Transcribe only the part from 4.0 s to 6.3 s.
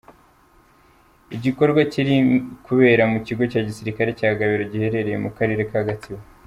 cya Gabiro, giherereye mu karere ka Gatsibo.